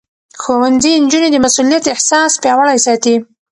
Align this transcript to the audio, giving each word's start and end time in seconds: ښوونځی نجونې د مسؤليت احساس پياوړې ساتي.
ښوونځی 0.41 0.93
نجونې 1.03 1.29
د 1.31 1.37
مسؤليت 1.45 1.83
احساس 1.93 2.31
پياوړې 2.41 2.77
ساتي. 2.85 3.15